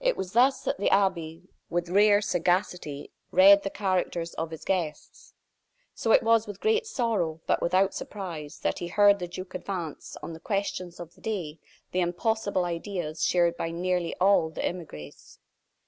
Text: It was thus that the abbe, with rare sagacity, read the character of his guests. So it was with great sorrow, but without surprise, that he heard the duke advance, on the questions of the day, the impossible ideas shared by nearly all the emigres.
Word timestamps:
It 0.00 0.16
was 0.16 0.32
thus 0.32 0.64
that 0.64 0.78
the 0.78 0.90
abbe, 0.90 1.44
with 1.70 1.90
rare 1.90 2.20
sagacity, 2.20 3.12
read 3.30 3.62
the 3.62 3.70
character 3.70 4.24
of 4.36 4.50
his 4.50 4.64
guests. 4.64 5.32
So 5.94 6.10
it 6.10 6.24
was 6.24 6.48
with 6.48 6.58
great 6.58 6.88
sorrow, 6.88 7.40
but 7.46 7.62
without 7.62 7.94
surprise, 7.94 8.58
that 8.58 8.80
he 8.80 8.88
heard 8.88 9.20
the 9.20 9.28
duke 9.28 9.54
advance, 9.54 10.16
on 10.24 10.32
the 10.32 10.40
questions 10.40 10.98
of 10.98 11.14
the 11.14 11.20
day, 11.20 11.60
the 11.92 12.00
impossible 12.00 12.64
ideas 12.64 13.22
shared 13.22 13.56
by 13.56 13.70
nearly 13.70 14.12
all 14.16 14.50
the 14.50 14.64
emigres. 14.64 15.38